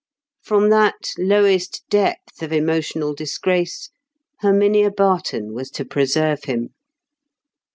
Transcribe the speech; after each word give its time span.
From 0.41 0.71
that 0.71 1.11
lowest 1.19 1.83
depth 1.91 2.41
of 2.41 2.51
emotional 2.51 3.13
disgrace 3.13 3.89
Herminia 4.41 4.89
Barton 4.89 5.53
was 5.53 5.69
to 5.77 5.85
preserve 5.85 6.45
him. 6.45 6.71